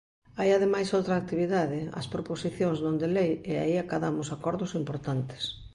Hai 0.39 0.49
ademais 0.53 0.93
outra 0.97 1.15
actividade, 1.17 1.79
as 1.99 2.09
proposicións 2.13 2.77
non 2.85 2.95
de 3.01 3.09
lei, 3.17 3.31
e 3.51 3.53
aí 3.63 3.73
acadamos 3.79 4.27
acordos 4.35 4.71
importantes. 4.81 5.43